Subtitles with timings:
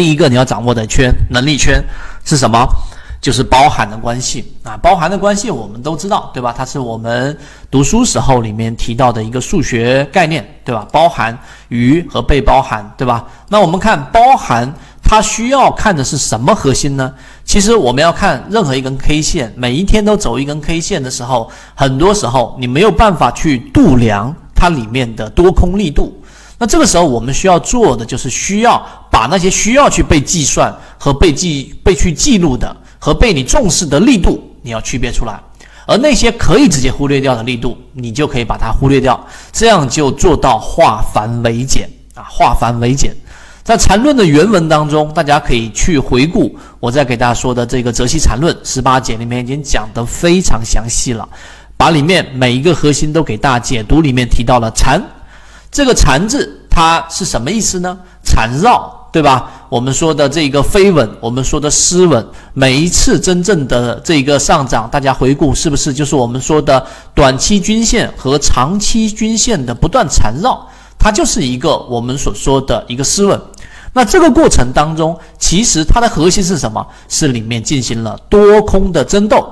[0.00, 1.78] 第一个你要掌握的圈能力圈
[2.24, 2.66] 是什么？
[3.20, 6.54] 就是包含的关系啊，包含的关系我们都知道，对吧？
[6.56, 7.36] 它是我们
[7.70, 10.88] 读书时候里面提到的一个数学概念，对吧？
[10.90, 11.38] 包含
[11.68, 13.26] 与和被包含，对吧？
[13.50, 17.12] 那我们看包含，它需要看的是什么核心呢？
[17.44, 26.19] 其实我们要看任何一根 K 线，每一天都走一根 K 线的时候，很多时候你没有办法去度量它里面的多空力度。
[26.60, 32.76] 那这个时候我们需要做的就是需要把那些需要去被计算和被记被去记录的。
[33.02, 35.40] 和被你重视的力度，你要区别出来，
[35.86, 39.18] 而那些可以直接忽略掉的力度，你就可以把它忽略掉，
[39.50, 43.16] 这样就做到化繁为简啊，化繁为简。
[43.64, 51.26] 在缠论的原文当中，大家可以去回顾我在给大家说的这个《泽西缠论》十八节里面已经讲得非常详细了，
[51.78, 54.02] 把里面每一个核心都给大家解读。
[54.02, 55.02] 里面提到了缠，
[55.70, 57.98] 这个缠字它是什么意思呢？
[58.24, 58.96] 缠绕。
[59.12, 59.66] 对吧？
[59.68, 70.64] 我们说的这个飞稳，我们说的失稳，每一次真正的这个上涨，大家回顾是不是就是我们说的短期均线和长期均线的不断缠绕？
[70.96, 73.40] 它就是一个我们所说的一个失稳。
[73.92, 76.86] 那这个过程当中，其实它的核心是什么？
[77.08, 79.44] 是里面进行了多空的争斗，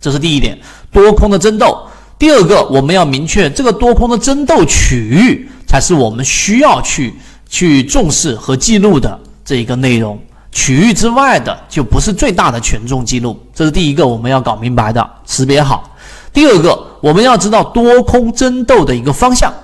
[0.00, 0.58] 这是第一点，
[0.90, 1.86] 多空的争斗。
[2.18, 7.14] 第二个，我们要明确这个多空的争斗区域，才是我们需要去。
[7.48, 13.40] 去重视和记录的这一个内容区域之外的，就不是最大的权重记录。
[13.54, 15.96] 这是第一个我们要搞明白的，识别好。
[16.32, 19.54] 第二个，我们要知道多空争斗的一个方向，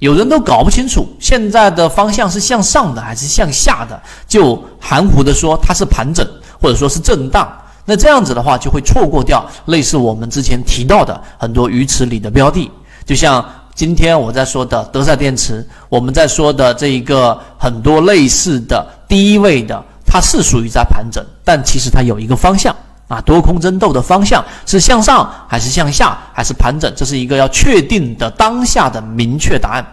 [0.00, 6.26] 有人都搞不清楚现在的方向是向上的还是向下的，就含糊的说它是盘整
[6.60, 7.48] 或者说是震荡。
[7.88, 12.70] 那这样子的话，就会错过掉类似我们之前提到的很多鱼池里的标的，
[13.06, 13.42] 就像。
[13.78, 22.74] 今天我在说的德赛电池，我们在说的这一个很多类似的低位的，它是属于在盘整，但其实它有一个方向
[23.06, 29.86] 啊，多空争斗的方向是向上还是向下还是盘整，这是一个要确定的当下的明确答案。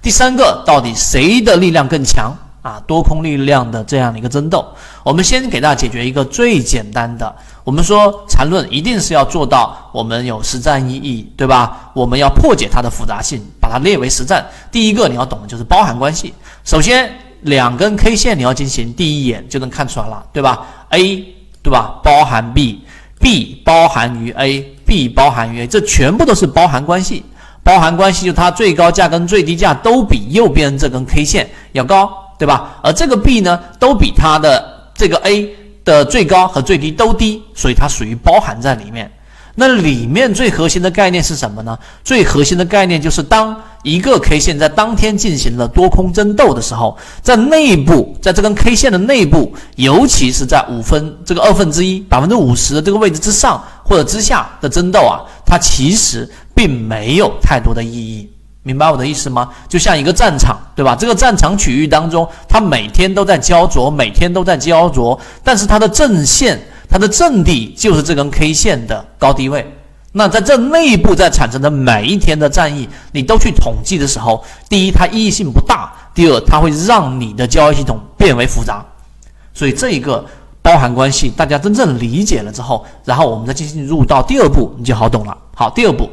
[0.00, 2.34] 第三个，到底谁的力量更强？
[2.68, 4.62] 啊，多空力量的这样的一个争斗，
[5.02, 7.34] 我们先给大家解决一个最简单的。
[7.64, 11.90] 我们说缠论一定是要做到我们有实战意义，对吧？
[11.94, 14.46] 我们要破解它的复杂性，把它列为实战。
[14.70, 16.34] 第一个你要懂的就是包含关系。
[16.62, 21.24] 首先，两根 K 线你要进行第一眼就能看出来了，对吧？A
[21.62, 22.00] 对吧？
[22.04, 27.24] 包含 B，B 包含于 A，B 包含于 A，这全部都是包含关系。
[27.64, 32.27] 包含关系就它最高价跟最低价都比右边这根 K 线要高。
[32.38, 32.78] 对吧？
[32.82, 35.48] 而这个 B 呢，都比它的这个 A
[35.84, 39.10] 的最高和最低都低，所以它属于包含在里面。
[39.60, 41.76] 那里面最核心的概念是什么呢？
[42.04, 58.30] 最核心的概念就是，当一个 K 线在当天进行了多空争斗的时候，在内部，在这根 K 线的内部，尤其是在五分这个二分之一百分之五十的这个位置之上或者之下的争斗啊，它其实并没有太多的意义。
[58.68, 59.48] 明白我的意思吗？
[59.66, 60.94] 就像一个战场，对吧？
[60.94, 69.66] 这个战场区域当中，它每天都在焦灼，每天都在焦灼，但是它的阵线、它的阵地就是这根 K 线的高低位。
[70.12, 78.84] 那在这内部在产生的每一天的战役，你都去统计的时候，第一，它意义性不大；第二，它会让你的交易系统变为复杂。
[79.54, 80.22] 所以这一个
[80.60, 85.34] 包含关系，大家真正理解了之后，然后我们再进行入到第二步，你就好懂了。
[85.54, 86.10] 好，第二步。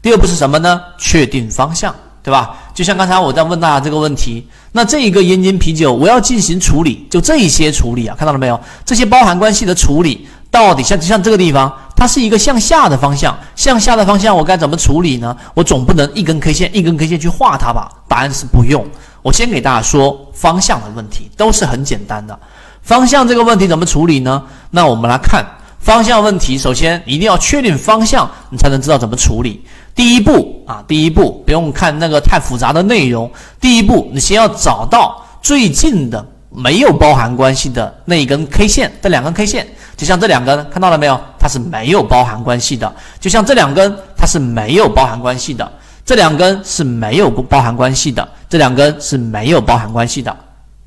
[0.00, 0.80] 第二步是什么呢？
[0.96, 2.56] 确定方向，对吧？
[2.74, 8.60] 就像刚才我在问大家这个问题，那这一个燕京啤酒我要进行处理，就这一些处理啊，看到了没有？
[8.84, 15.36] 这些包含关系的处理，到底像像这个地方，它是一个向下的方向，向下的方向我该怎么处理呢？
[15.54, 17.90] 我总不能一根 K 线一根 K 线去画它吧？
[18.06, 18.86] 答案是不用。
[19.22, 22.38] 我先给大家说方向的问题，都是很简单的。
[22.82, 24.42] 方向这个问题怎么处理呢？
[24.70, 25.44] 那我们来看
[25.78, 29.64] 方向问题，首先一定要确定方向，你才能知道怎么处理。
[29.94, 33.30] 第一步啊，第一步不用看那个太复杂的内容。
[33.60, 39.66] 第一步，你先要找到最近的没有包含关系的那一根 K 线，这两根 K 线，
[39.96, 41.18] 就像这两根，看到了没有？
[41.38, 42.92] 它是没有包含关系的。
[43.18, 45.72] 就像这两根，它是没有包含关系的。
[46.04, 48.28] 这两根是没有包含关系的。
[48.48, 50.34] 这两根是没有包含关系的，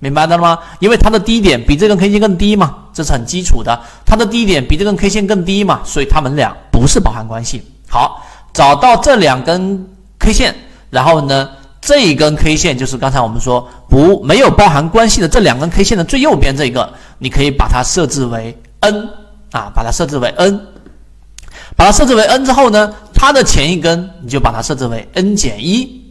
[0.02, 0.60] 明白了吗？
[0.80, 3.80] 因为它的低点比这根 K 线更低嘛，这是很基础的。
[4.06, 7.64] 它的低点比这根 K 线更低嘛，所以它们俩不是包含关系。
[7.88, 8.28] 好。
[8.54, 9.88] 找到这两根
[10.20, 10.54] K 线，
[10.90, 11.50] 然后呢，
[11.80, 19.08] 这一根 K 线就是刚才我们说不没有包含关系的这两根 K 线的最右边这个，你可以把它设置为 N
[19.52, 20.68] 啊，把它设置为 N，
[21.78, 26.04] 把它设置为 N 之后呢，它的前一根你就把它设置为 N 减一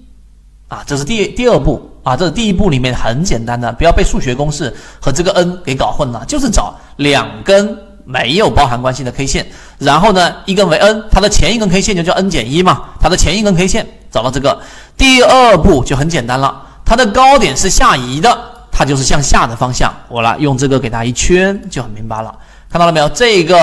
[0.68, 9.46] 啊，这是第第二步啊，这是第一步里面很简单的，不要被数学公式和这个 n 给搞混了，就是找两根没有包含关系的 K 线，
[9.78, 14.58] 然后呢，一根为 n，它的前一根 K 线就叫 n 减一嘛，它的前一根 K 线找到这个，
[14.96, 18.36] 第二步就很简单了，它的高点是下移的，
[18.72, 22.34] 它就是向下的方向，我来用这个给它一圈就很明白了，
[22.70, 23.08] 看到了没有？
[23.10, 23.56] 这个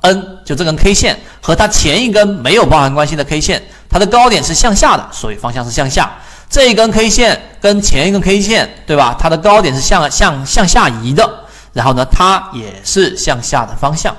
[0.00, 3.62] n 就这根 K 线和它前一根没有包含关系的 K 线。
[3.88, 6.10] 它的高点是向下的，所以方向是向下。
[6.48, 9.16] 这一根 K 线跟前一根 K 线，对吧？
[9.18, 11.28] 它的高点是向向向下移的，
[11.72, 14.16] 然后呢，它也是向下的方向，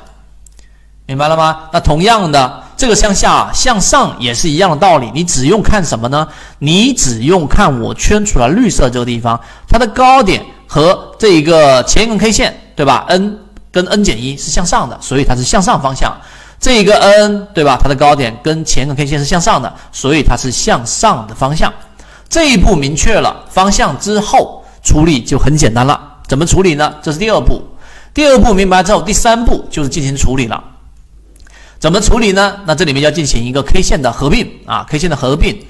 [1.05, 1.69] 明白了吗？
[1.71, 5.09] 那同样的，这个向下向上也是一样的道理。
[5.13, 6.27] 你只用看什么呢？
[6.59, 13.39] 你只用看我圈出来绿色这个地方，它的高点和这一个前一根 K 线，对吧？n
[13.71, 16.15] 跟 n 减一是向上的，所以它是向上方向。
[16.59, 17.79] 这一个 n 对吧？
[17.81, 21.71] 它的高点跟前一个 K 线是向上的，所以它是向上的方向。
[22.29, 26.15] 这一步明确了方向之后，处理就很简单了。
[26.27, 26.93] 怎么处理呢？
[27.01, 27.61] 这是第二步。
[28.13, 30.63] 第二步明白之后，第三步就是进行处理了。
[31.79, 32.57] 怎么处理呢？
[32.65, 35.63] 那这里面要进行一个 K 线的合并啊，K 线的合并。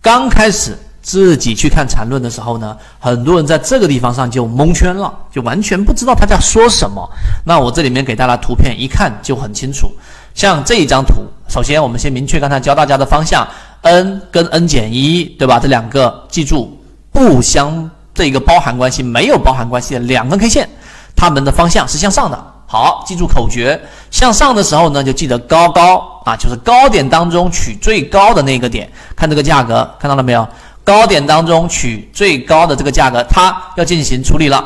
[0.00, 7.08] 刚开始自己去看缠论的时候呢，很多人在这个地方上就蒙圈了，就完全不知道他在说什么。
[7.44, 9.92] 那我这里面给大家图片，一看就很清楚。
[10.34, 13.46] 像这一张图，首先我们先明确刚才教大家的方向
[13.82, 15.58] ，n 跟 n 减一，对吧？
[15.58, 16.78] 这两个记住
[17.12, 20.68] 不相这个包含关系，没有包含关系的两根 K 线，
[21.14, 22.54] 它们的方向是向上的。
[22.66, 23.80] 好，记住口诀，
[24.10, 28.90] 向上的时候呢，就记得高高啊，就是高点当中取最高的那个点。
[29.16, 30.46] 看这个价格，看到了没有？
[30.84, 34.62] 高点当中取最高的这个价格，它要进行处理了。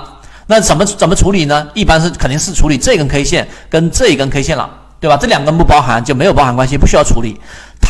[0.47, 1.69] 那怎么怎么处理呢？
[1.75, 4.69] 一般是肯定是处理这根 K 线跟这一根 K 线了。
[5.03, 5.17] 对吧？
[5.20, 7.37] 这两根不包含就没有包含关系，不需要处理。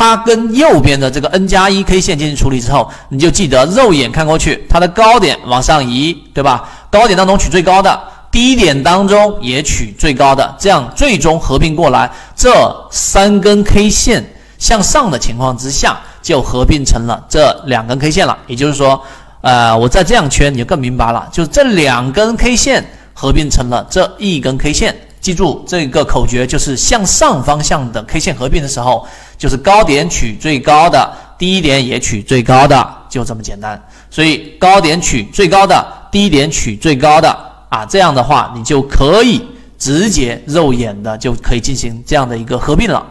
[0.03, 6.69] 它跟右边的这个 n 加一 K 线进行处理之后，你就记得肉眼看过去，它的高点往上移，对吧？
[6.91, 7.97] 高点当中取最高的，
[8.29, 12.51] 低点当中也取最高的，这样最终合并过来，这
[12.91, 14.21] 三根 K 线
[14.57, 18.37] 向上的情况之下，就合并成了这两根 K 线了。
[18.47, 19.01] 也就是说，
[19.39, 24.93] 呃，我再这样圈，你就更明白了，就这两根 K 线合并成了这一根 K 线。
[25.21, 29.07] 记住这个口诀，就是向上方向的 K 线合并的时候，
[29.43, 33.77] 就是高点取最高的，低点也取最高的，就这么简单。
[34.09, 37.37] 所以高点取最高的，低点取最高的
[37.67, 39.45] 啊，这样的话你就可以
[39.77, 43.05] 直接肉眼的就可以进行这样的一个合并了。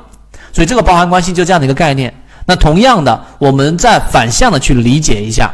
[0.54, 2.10] 所以这个包含关系就这样的一个概念。
[2.46, 5.50] 那同样的，我们再反向的去理解一下，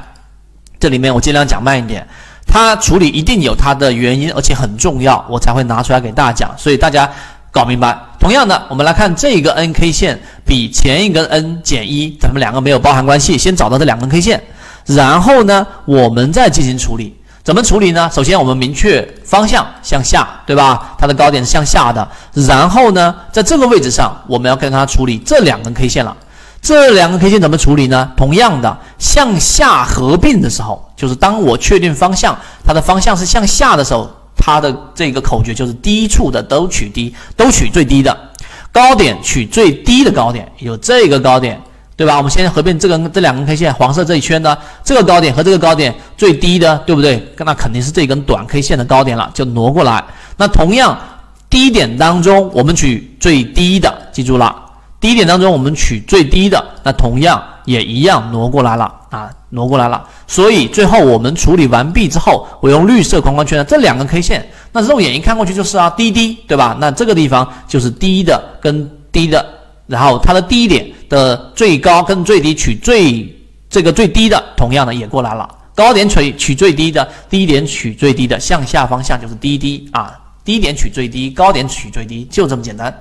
[0.78, 2.06] 这里面我尽量讲慢一点。
[2.46, 6.56] 它处理一定有它的原因，而且很重要，我才会拿出来给大家讲。
[6.56, 7.10] 所以大家
[7.50, 7.98] 搞明白。
[8.20, 13.38] 同样的，我们来看这个 n K 线比前一根 n 减一，咱们两个没有包含关系。
[13.38, 14.42] 先找到这两根 K 线，
[14.86, 17.16] 然后呢，我们再进行处理。
[17.44, 18.10] 怎么处理呢？
[18.12, 20.94] 首先我们明确方向向下，对吧？
[20.98, 22.06] 它的高点是向下的。
[22.34, 26.14] 然后呢，在这个位置上，我们要跟它处理这两根 K 线了。
[26.60, 28.10] 这两根 K 线怎么处理呢？
[28.16, 32.36] 同样的，向下合并的时候，就是当我确定方向，
[32.66, 34.10] 它的方向是向下的时候，
[34.54, 38.16] 它的这个口诀就是低处的都取低，都取最低的
[38.72, 41.60] 高点，取最低的高点，有这个高点，
[41.96, 42.16] 对吧？
[42.16, 47.22] 我们先合并这个这两根 K 线，黄色这一圈的这个高点和这个高点最低的，对不对？
[47.38, 50.02] 那肯定是这根短 K 线的高点了，就挪过来。
[50.36, 50.98] 那同样
[51.50, 54.67] 低点当中，我们取最低的，记住了。
[55.00, 60.04] 低点当中，我们取最低的，那同样也一样挪过来了啊，挪过来了。
[60.26, 66.76] 所以最后我们处理完毕之后，我用绿色框框圈的这两个 K 线，那肉眼一看过去就是啊，低低，对吧？
[66.80, 69.44] 那这个地方就是低的跟低的，
[69.86, 73.32] 然后它的低点的最高跟最低取最
[73.70, 75.48] 这个最低的，同样的也过来了。
[75.76, 82.92] 高点取取最低的，低点取最低的，向下方向就是低低啊，低点取最低，高点取最低，就这么简单。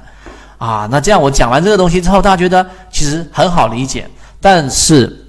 [0.58, 4.10] 啊，那这样我讲完这个东西之后，大家觉得其实很好理解。
[4.42, 5.26] 但是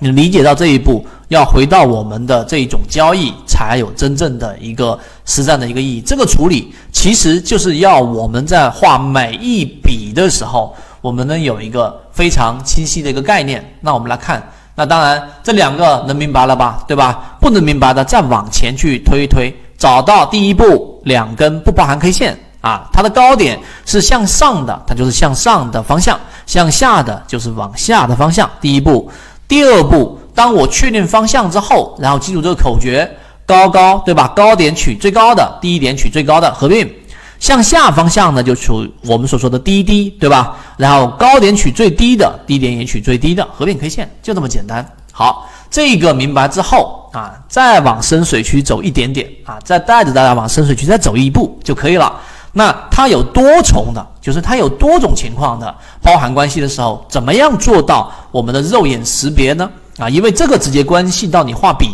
[0.00, 6.00] 你理解到这一步，要回到我们的这一种交易，才有真正的一个实战的一个意义。
[6.00, 13.64] 这个处理其实就是要我们在画每一笔的时候，我们能有一个非常清晰的一个概念。
[13.80, 14.42] 那我们来看，
[14.74, 16.84] 那当然这两个能明白了吧？
[16.88, 17.36] 对吧？
[17.40, 22.38] 不能明白的，再往前去推一推，找到第一步两根不包含 K 线。
[22.64, 26.16] 啊，它的高点是向上的，它就是向上的方向；
[26.46, 28.50] 向下的就是往下的方向。
[28.58, 29.10] 第一步，
[29.46, 33.06] 第二步，当我确定方向之后，然后记住这个口诀：
[33.44, 34.32] 高高，对吧？
[34.34, 36.90] 高点取最高的，低点取最高的，合并。
[37.38, 40.56] 向下方向呢，就取我们所说的低低，对吧？
[40.78, 44.82] 然后高点取最低的，低点也取最低的，合并 K 线，就这么简单。
[45.12, 52.10] 好，这个明白之后啊，再往深水区走一点点啊，再带着大家往深水区再走一步就可以了。
[52.54, 59.68] 那它有多重的，就是它有多种情况的包含关系的时候，怎么样做到我们的肉眼识别呢？
[59.98, 61.88] 啊，因为这个直接关系到你画笔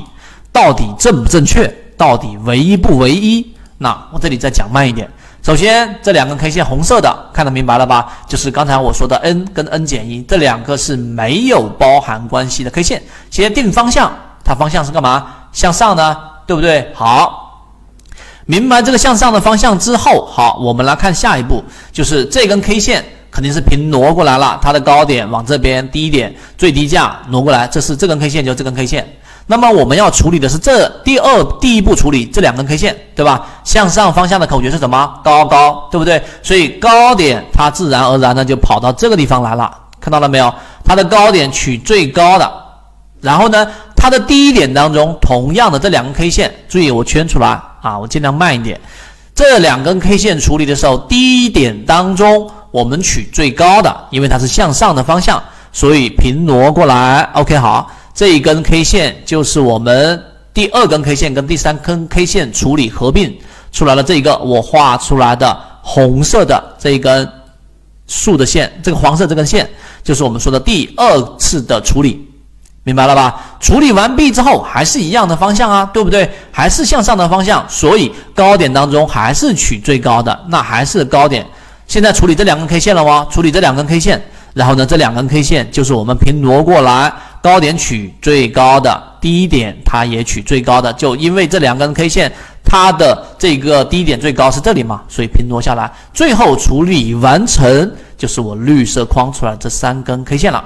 [0.53, 3.55] 到底正不正确，到底唯一不唯一。
[3.79, 5.11] 那我这里再讲慢一点。
[5.43, 8.13] 首先，这两根 K 线红色的看得明白了吧？
[8.29, 13.03] 就是刚才我说的 n 跟 n 减一这两个是没有包含关系的 K 线。
[13.31, 14.13] 先定方向，
[14.45, 15.27] 它方向是干嘛？
[15.53, 16.15] 向上呢，
[16.47, 16.93] 对不对？
[16.95, 17.50] 好，
[18.51, 29.09] 明白这个向上的方向之后，好，我们来看下一步，就是这根 K 线肯定是平挪过来了，它的高点往这边，低一点最低价挪过来，这是这根 K 线，就这根 K 线。
[29.47, 33.47] 那么我们要处理的是这第二第一步处理这两根 K 线，对吧？
[33.63, 35.21] 向上方向的口诀是什么？
[35.23, 36.21] 高高，对不对？
[36.43, 40.53] 所以高点它自然而然的就跑到这个地方来了，看到了没有？
[40.85, 42.53] 它的高点取最高的，
[43.21, 43.65] 然后呢，
[43.95, 48.81] 它的低点当中同样的这两根 K 线，注意我圈出来啊，我尽量慢一点。
[49.35, 57.23] 这两根 K 线处理的时候，低点当中我们取最高的，因为它是向上的方向，所以平挪过来。
[57.35, 57.91] OK，好。
[58.13, 60.23] 这一根 K 线就是我们
[60.53, 63.39] 第二根 K 线跟第三根 K 线处理合并
[63.73, 67.27] 出来了这一个我画出来的红色的这一根
[68.07, 69.67] 竖的线，这个黄色这根线
[70.03, 72.29] 就是我们说的第二次的处理，
[72.83, 73.41] 明白了吧？
[73.61, 76.29] 处理完毕之后还是一样的方向啊，对不对？
[76.51, 81.47] 还是向上的方向，所以高点当中还是取最高的，那还是高点。
[81.87, 83.27] 现在处理这两根 K 线了吗？
[83.31, 84.23] 处理这两根 K 线，
[84.55, 87.13] 然后呢，这两根 K 线就是我们平挪过来。
[87.43, 92.31] 高点取最高的，低点它也取最高的，就因为这两根 K 线，
[92.63, 100.63] 它的这个低点最高是这里嘛，所以平挪下来，最后处理完成就是我绿色框出来这三根 K 线了。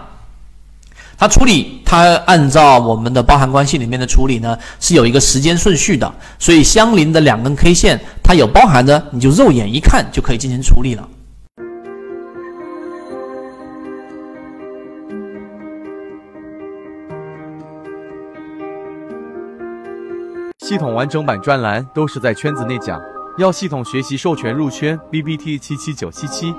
[1.17, 11.09] 它处理，它按照我们的包含关系里面的处理呢，是有一个时间顺序的，所以相邻的两根 K 线，它有包含的，你就肉眼一看就可以进行处理了。
[20.59, 22.99] 系统完整版专栏都是在圈子内讲，
[23.39, 26.55] 要系统学习授权入圈，B B T 七七九七七。